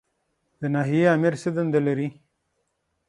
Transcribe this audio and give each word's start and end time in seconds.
د 0.61 0.63
ناحیې 0.75 1.03
آمر 1.13 1.33
څه 1.41 1.49
دنده 1.55 1.79
لري؟ 1.87 2.07